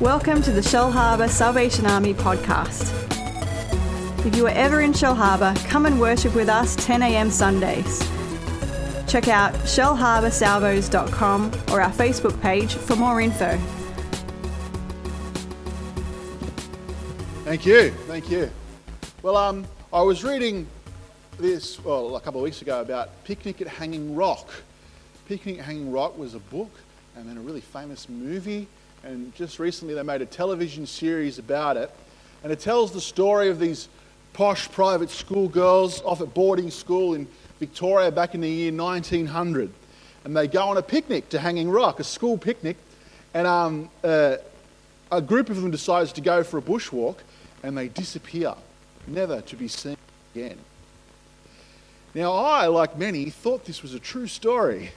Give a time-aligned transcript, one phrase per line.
[0.00, 2.92] Welcome to the Shellharbour Salvation Army podcast.
[4.26, 8.00] If you are ever in Shellharbour, come and worship with us 10am Sundays.
[9.10, 13.56] Check out shellharboursalvos.com or our Facebook page for more info.
[17.44, 18.50] Thank you, thank you.
[19.22, 20.66] Well, um, I was reading
[21.38, 24.50] this well a couple of weeks ago about Picnic at Hanging Rock.
[25.26, 26.70] Picnic at Hanging Rock was a book
[27.16, 28.68] and then a really famous movie
[29.04, 31.90] and just recently they made a television series about it.
[32.42, 33.88] And it tells the story of these
[34.32, 37.26] posh private school girls off at boarding school in
[37.58, 39.72] Victoria back in the year 1900.
[40.24, 42.76] And they go on a picnic to Hanging Rock, a school picnic.
[43.32, 44.36] And um, uh,
[45.10, 47.18] a group of them decides to go for a bushwalk
[47.62, 48.54] and they disappear,
[49.06, 49.96] never to be seen
[50.34, 50.58] again.
[52.14, 54.90] Now, I, like many, thought this was a true story.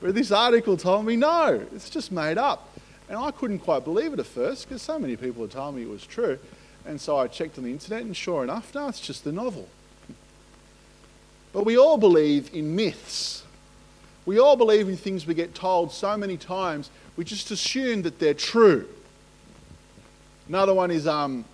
[0.00, 2.68] But this article told me no, it's just made up.
[3.08, 5.82] And I couldn't quite believe it at first because so many people had told me
[5.82, 6.38] it was true.
[6.84, 9.68] And so I checked on the internet, and sure enough, no, it's just a novel.
[11.52, 13.44] But we all believe in myths.
[14.26, 18.18] We all believe in things we get told so many times, we just assume that
[18.18, 18.88] they're true.
[20.48, 21.44] Another one is um,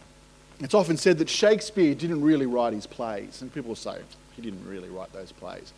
[0.61, 3.99] it's often said that Shakespeare didn't really write his plays, and people say
[4.37, 5.73] he didn't really write those plays.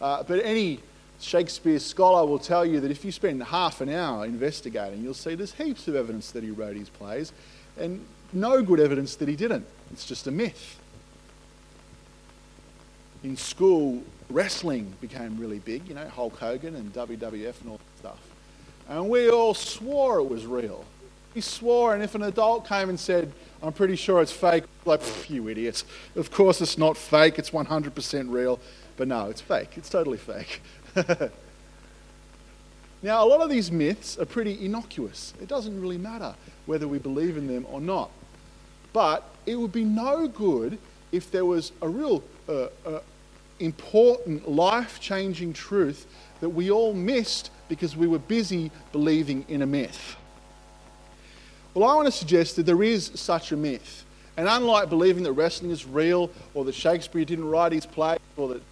[0.00, 0.80] Uh, but any
[1.20, 5.34] Shakespeare scholar will tell you that if you spend half an hour investigating, you'll see
[5.34, 7.32] there's heaps of evidence that he wrote his plays
[7.78, 9.66] and no good evidence that he didn't.
[9.92, 10.78] It's just a myth.
[13.24, 17.98] In school, wrestling became really big, you know, Hulk Hogan and WWF and all that
[17.98, 18.20] stuff.
[18.88, 20.84] And we all swore it was real.
[21.34, 23.32] We swore, and if an adult came and said,
[23.62, 25.84] I'm pretty sure it's fake, like, you idiots.
[26.16, 28.60] Of course it's not fake, it's 100% real.
[28.98, 29.76] But no, it's fake.
[29.76, 30.60] It's totally fake.
[33.02, 35.34] now, a lot of these myths are pretty innocuous.
[35.40, 36.34] It doesn't really matter
[36.66, 38.10] whether we believe in them or not.
[38.92, 40.78] But it would be no good
[41.12, 43.00] if there was a real uh, uh,
[43.60, 46.06] important, life changing truth
[46.40, 50.16] that we all missed because we were busy believing in a myth.
[51.74, 54.04] Well, I want to suggest that there is such a myth.
[54.36, 58.48] And unlike believing that wrestling is real or that Shakespeare didn't write his play or
[58.48, 58.62] that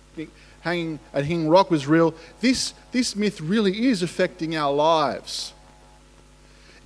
[0.60, 5.52] hanging at Hanging Rock was real, this, this myth really is affecting our lives.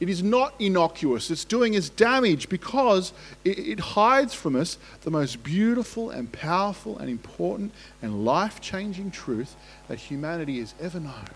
[0.01, 1.31] It is not innocuous.
[1.31, 3.13] It's doing us damage because
[3.45, 9.11] it, it hides from us the most beautiful and powerful and important and life changing
[9.11, 9.55] truth
[9.89, 11.29] that humanity has ever known.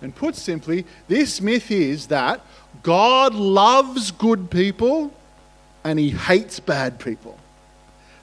[0.00, 2.40] And put simply, this myth is that
[2.82, 5.12] God loves good people
[5.84, 7.38] and he hates bad people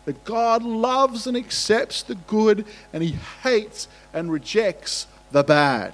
[0.09, 3.11] that God loves and accepts the good and he
[3.43, 5.93] hates and rejects the bad.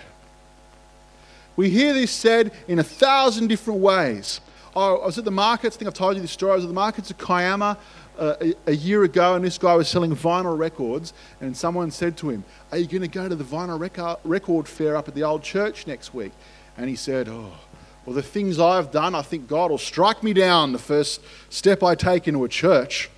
[1.58, 4.40] We hear this said in a thousand different ways.
[4.74, 6.54] Oh, I was at the markets, I think I've told you this story.
[6.54, 7.78] I was at the markets of Kiama
[8.18, 11.12] uh, a, a, year ago, and this guy was selling vinyl records,
[11.42, 14.66] and someone said to him, Are you going to go to the vinyl record, record
[14.66, 16.32] fair up at the old church next week?
[16.78, 17.52] And he said, Oh,
[18.06, 21.84] well, the things I've done, I think God will strike me down the first step
[21.84, 23.10] I take into a church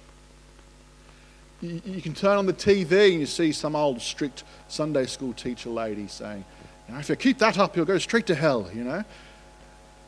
[1.62, 5.34] you, you can turn on the TV and you see some old strict Sunday school
[5.34, 6.45] teacher lady saying,
[6.88, 9.03] you know, if you keep that up, you'll go straight to hell, you know.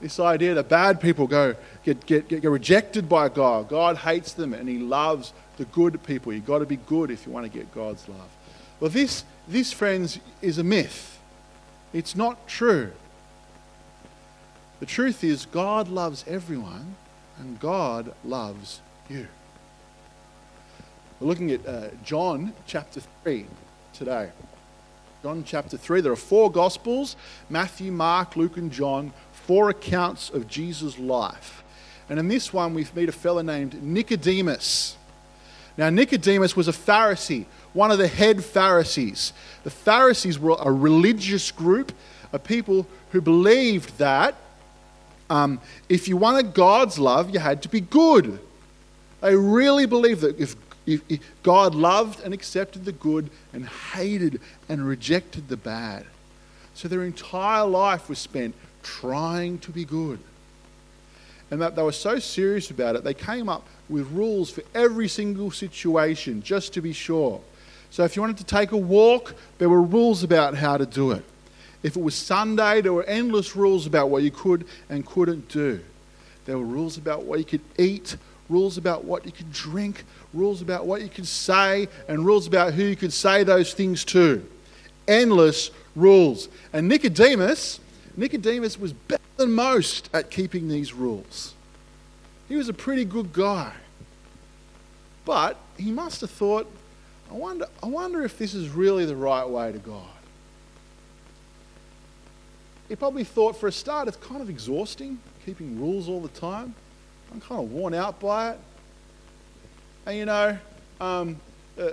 [0.02, 3.68] This idea that bad people go get, get, get, rejected by God.
[3.68, 6.32] God hates them and he loves the good people.
[6.32, 8.30] You've got to be good if you want to get God's love.
[8.80, 11.20] Well, this, this, friends, is a myth.
[11.92, 12.92] It's not true.
[14.80, 16.96] The truth is, God loves everyone
[17.38, 18.80] and God loves
[19.10, 19.28] you.
[21.20, 23.46] We're looking at uh, John chapter 3
[23.92, 24.30] today.
[25.22, 26.00] John chapter 3.
[26.00, 27.18] There are four Gospels
[27.50, 31.62] Matthew, Mark, Luke, and John, four accounts of Jesus' life.
[32.10, 34.96] And in this one, we meet a fellow named Nicodemus.
[35.78, 39.34] Now, Nicodemus was a Pharisee, one of the head Pharisees.
[39.66, 41.92] The Pharisees were a religious group
[42.32, 44.36] of people who believed that
[45.30, 48.40] um, if you wanted God's love, you had to be good.
[49.20, 50.56] They really believed that if
[51.44, 56.06] God loved and accepted the good and hated and rejected the bad.
[56.74, 60.20] So their entire life was spent trying to be good.
[61.52, 65.08] And that they were so serious about it, they came up with rules for every
[65.08, 67.42] single situation just to be sure.
[67.90, 71.12] So if you wanted to take a walk, there were rules about how to do
[71.12, 71.26] it.
[71.82, 75.80] If it was Sunday, there were endless rules about what you could and couldn't do.
[76.46, 78.16] There were rules about what you could eat,
[78.50, 80.04] rules about what you could drink,
[80.34, 84.04] rules about what you could say, and rules about who you could say those things
[84.06, 84.46] to.
[85.08, 86.50] Endless rules.
[86.74, 87.80] And Nicodemus,
[88.18, 91.54] Nicodemus was better than most at keeping these rules.
[92.48, 93.74] He was a pretty good guy.
[95.26, 96.70] But he must have thought,
[97.30, 100.08] I wonder, I wonder if this is really the right way to God.
[102.88, 106.76] He probably thought, for a start, it's kind of exhausting keeping rules all the time.
[107.32, 108.60] I'm kind of worn out by it.
[110.06, 110.58] And you know,
[111.00, 111.38] um,
[111.80, 111.92] uh,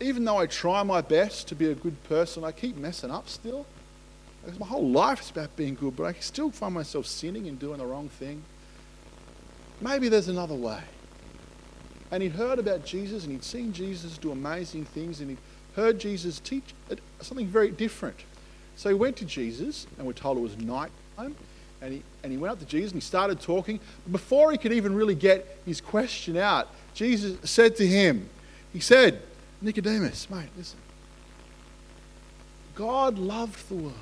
[0.00, 3.28] even though I try my best to be a good person, I keep messing up
[3.28, 3.66] still.
[4.44, 7.58] Because my whole life is about being good, but I still find myself sinning and
[7.58, 8.42] doing the wrong thing.
[9.80, 10.80] Maybe there's another way.
[12.10, 15.38] And he'd heard about Jesus and he'd seen Jesus do amazing things and he'd
[15.76, 16.74] heard Jesus teach
[17.20, 18.16] something very different.
[18.76, 21.34] So he went to Jesus, and we're told it was night time,
[21.80, 23.78] and he, and he went up to Jesus and he started talking.
[24.04, 28.28] But Before he could even really get his question out, Jesus said to him,
[28.72, 29.22] He said,
[29.60, 30.78] Nicodemus, mate, listen.
[32.74, 33.94] God loved the world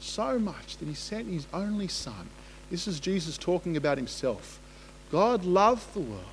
[0.00, 2.28] so much that he sent his only son.
[2.70, 4.58] This is Jesus talking about himself.
[5.10, 6.24] God loved the world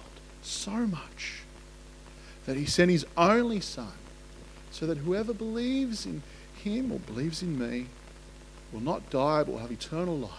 [0.41, 1.43] so much
[2.45, 3.91] that he sent his only son
[4.71, 6.23] so that whoever believes in
[6.63, 7.87] him or believes in me
[8.73, 10.31] will not die but will have eternal life.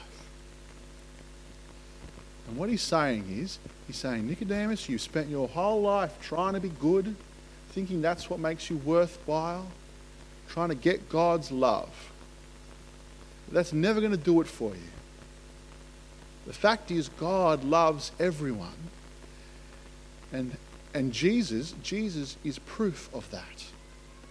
[2.48, 6.60] And what he's saying is, he's saying, Nicodemus, you spent your whole life trying to
[6.60, 7.14] be good,
[7.70, 9.66] thinking that's what makes you worthwhile,
[10.48, 11.90] trying to get God's love.
[13.50, 14.80] That's never going to do it for you.
[16.46, 18.90] The fact is, God loves everyone.
[20.32, 20.56] And,
[20.92, 23.64] and Jesus, Jesus is proof of that.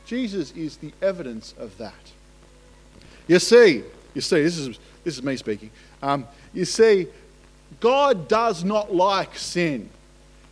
[0.05, 2.11] Jesus is the evidence of that.
[3.27, 3.83] You see,
[4.13, 5.71] you see, this is, this is me speaking.
[6.01, 7.07] Um, you see,
[7.79, 9.89] God does not like sin.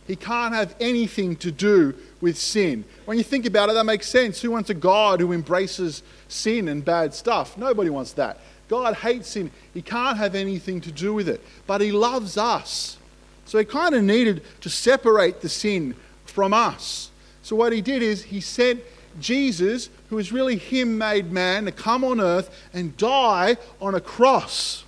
[0.06, 2.84] He can't have anything to do with sin.
[3.04, 4.40] When you think about it, that makes sense.
[4.42, 7.56] Who wants a God who embraces sin and bad stuff?
[7.56, 8.38] Nobody wants that.
[8.68, 9.50] God hates sin.
[9.74, 11.40] He can't have anything to do with it.
[11.66, 12.98] But He loves us.
[13.44, 15.94] So He kind of needed to separate the sin
[16.24, 17.10] from us.
[17.42, 18.80] So what He did is He sent
[19.20, 24.00] Jesus, who is really Him made man, to come on earth and die on a
[24.00, 24.84] cross.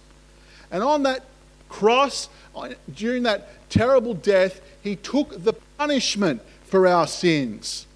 [0.70, 1.24] And on that
[1.68, 7.86] cross, uh, during that terrible death, He took the punishment for our sins.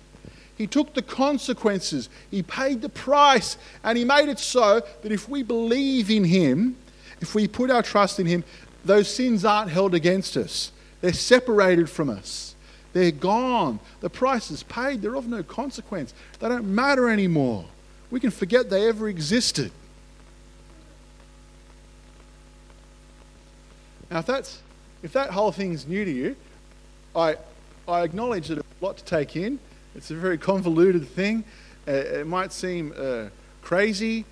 [0.57, 5.29] He took the consequences, He paid the price, and He made it so that if
[5.29, 6.77] we believe in Him,
[7.21, 8.45] if we put our trust in Him,
[8.85, 10.73] those sins aren't held against us.
[11.01, 12.57] They're separated from us.
[12.99, 13.79] They're gone.
[14.01, 15.03] The price is paid.
[15.03, 16.13] They're of no consequence.
[16.41, 17.65] They don't matter anymore.
[18.11, 19.71] We can forget they ever existed.
[24.11, 24.63] Now, if, that's,
[25.05, 26.35] if that whole thing's new to you,
[27.15, 27.37] I,
[27.87, 29.61] I acknowledge that it's a lot to take in.
[29.95, 31.45] It's a very convoluted thing.
[31.87, 33.27] Uh, it might seem uh,
[33.63, 34.25] crazy,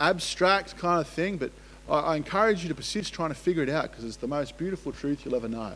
[0.00, 1.50] abstract kind of thing, but
[1.88, 4.56] I, I encourage you to persist trying to figure it out because it's the most
[4.56, 5.72] beautiful truth you'll ever know.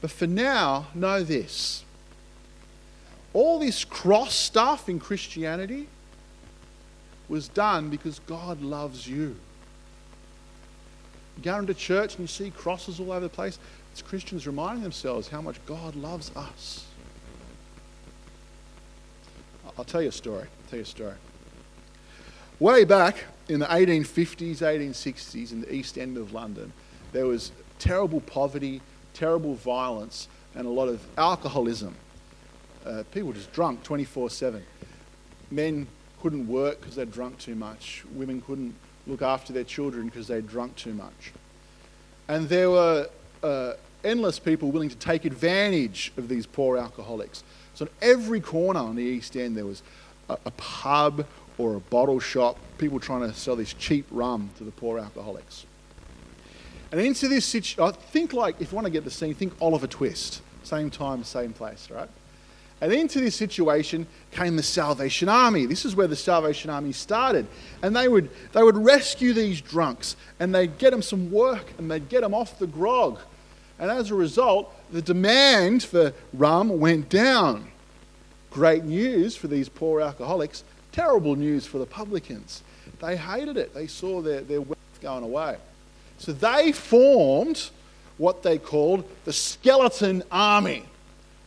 [0.00, 1.84] But for now, know this
[3.32, 5.88] all this cross stuff in Christianity
[7.28, 9.36] was done because God loves you.
[11.36, 13.58] You go into church and you see crosses all over the place.
[13.92, 16.86] It's Christians reminding themselves how much God loves us.
[19.76, 20.44] I'll tell you a story.
[20.44, 21.14] I'll tell you a story.
[22.58, 26.72] Way back in the 1850s, 1860s, in the East End of London,
[27.12, 28.80] there was terrible poverty,
[29.16, 31.94] terrible violence, and a lot of alcoholism.
[32.84, 34.62] Uh, people just drunk 24 7.
[35.50, 35.86] Men
[36.22, 38.04] couldn't work because they'd drunk too much.
[38.14, 38.74] Women couldn't
[39.06, 41.32] look after their children because they'd drunk too much.
[42.28, 43.08] And there were
[43.42, 43.72] uh,
[44.04, 47.42] endless people willing to take advantage of these poor alcoholics.
[47.74, 49.82] So, in every corner on the East End, there was
[50.28, 51.26] a, a pub
[51.58, 55.64] or a bottle shop, people trying to sell this cheap rum to the poor alcoholics.
[56.96, 59.86] And into this situation, think like, if you want to get the scene, think Oliver
[59.86, 60.40] Twist.
[60.62, 62.08] Same time, same place, right?
[62.80, 65.66] And into this situation came the Salvation Army.
[65.66, 67.46] This is where the Salvation Army started.
[67.82, 71.90] And they would, they would rescue these drunks and they'd get them some work and
[71.90, 73.18] they'd get them off the grog.
[73.78, 77.70] And as a result, the demand for rum went down.
[78.50, 82.62] Great news for these poor alcoholics, terrible news for the publicans.
[83.00, 85.58] They hated it, they saw their, their wealth going away.
[86.18, 87.70] So they formed
[88.18, 90.84] what they called the skeleton army,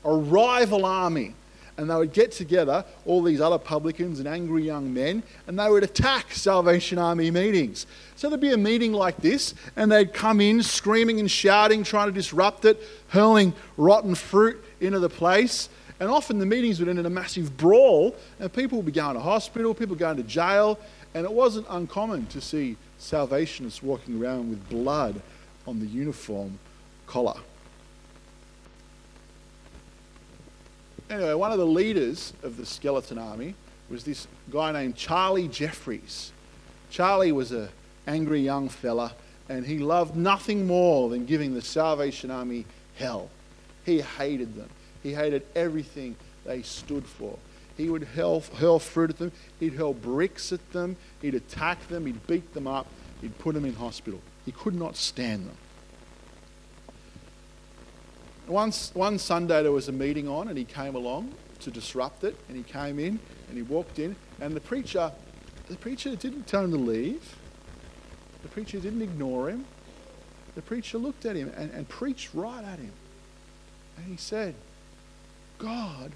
[0.05, 1.35] a rival army.
[1.77, 5.69] And they would get together, all these other publicans and angry young men, and they
[5.69, 7.87] would attack Salvation Army meetings.
[8.17, 12.07] So there'd be a meeting like this, and they'd come in screaming and shouting, trying
[12.07, 15.69] to disrupt it, hurling rotten fruit into the place.
[16.01, 19.13] And often the meetings would end in a massive brawl, and people would be going
[19.13, 20.77] to hospital, people going to jail,
[21.13, 25.21] And it wasn't uncommon to see Salvationists walking around with blood
[25.65, 26.59] on the uniform
[27.07, 27.39] collar.
[31.09, 33.55] Anyway, one of the leaders of the skeleton army
[33.89, 36.31] was this guy named Charlie Jeffries.
[36.91, 37.69] Charlie was an
[38.05, 39.13] angry young fella,
[39.47, 43.29] and he loved nothing more than giving the Salvation Army hell.
[43.85, 44.69] He hated them.
[45.01, 47.37] He hated everything they stood for.
[47.79, 49.31] He would hurl, hurl fruit at them.
[49.57, 50.97] He'd hurl bricks at them.
[51.21, 52.05] He'd attack them.
[52.05, 52.87] He'd beat them up.
[53.21, 54.19] He'd put them in hospital.
[54.45, 55.55] He could not stand them.
[58.47, 62.35] Once, one Sunday there was a meeting on, and he came along to disrupt it.
[62.49, 63.17] And he came in
[63.47, 65.13] and he walked in, and the preacher,
[65.69, 67.37] the preacher didn't tell him to leave.
[68.41, 69.63] The preacher didn't ignore him.
[70.55, 72.91] The preacher looked at him and, and preached right at him.
[73.95, 74.53] And he said,
[75.57, 76.11] God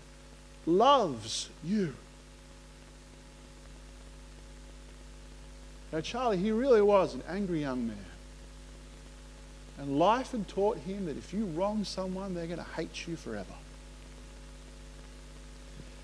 [0.66, 1.94] loves you.
[5.92, 7.98] Now, Charlie, he really was an angry young man.
[9.78, 13.16] And life had taught him that if you wrong someone, they're going to hate you
[13.16, 13.54] forever.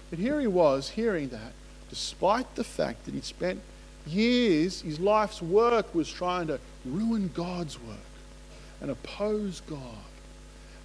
[0.09, 1.53] But here he was hearing that,
[1.89, 3.61] despite the fact that he'd spent
[4.05, 7.97] years, his life's work was trying to ruin God's work
[8.81, 9.77] and oppose God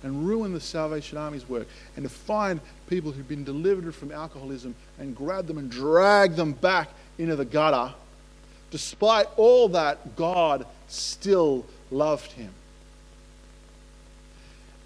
[0.05, 4.75] and ruin the Salvation Army's work and to find people who've been delivered from alcoholism
[4.99, 7.93] and grab them and drag them back into the gutter.
[8.71, 12.51] Despite all that, God still loved him.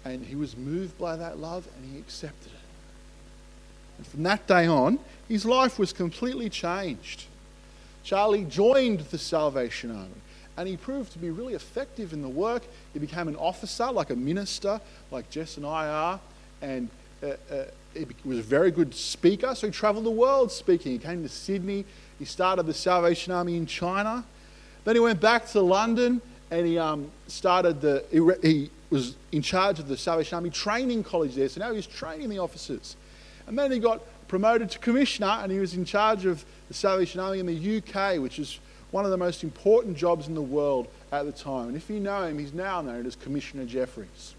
[0.05, 2.59] And he was moved by that love and he accepted it.
[3.97, 7.25] And from that day on, his life was completely changed.
[8.03, 10.21] Charlie joined the Salvation Army
[10.59, 12.63] and he proved to be really effective in the work.
[12.91, 16.19] He became an officer, like a minister, like Jess and I are,
[16.61, 16.89] and
[17.23, 17.63] uh, uh,
[17.93, 19.55] he was a very good speaker.
[19.55, 20.91] So he traveled the world speaking.
[20.91, 21.85] He came to Sydney.
[22.19, 24.25] He started the Salvation Army in China.
[24.83, 28.03] Then he went back to London and he um, started the.
[28.11, 31.47] He, he was in charge of the Salvation Army training college there.
[31.47, 32.97] So now he's training the officers.
[33.47, 37.21] And then he got promoted to commissioner and he was in charge of the Salvation
[37.21, 38.59] Army in the UK, which is
[38.91, 41.67] one of the most important jobs in the world at the time.
[41.67, 44.33] And if you know him, he's now known as Commissioner Jeffries.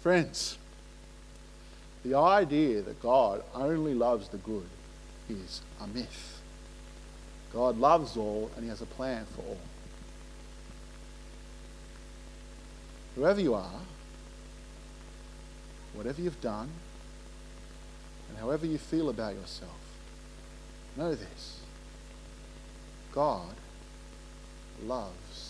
[0.00, 0.56] Friends,
[2.04, 4.66] the idea that God only loves the good
[5.28, 6.40] is a myth.
[7.52, 9.58] God loves all and he has a plan for all.
[13.16, 13.80] Whoever you are,
[15.94, 16.68] whatever you've done,
[18.28, 19.85] and however you feel about yourself,
[20.96, 21.60] know this.
[23.12, 23.54] God
[24.84, 25.45] loves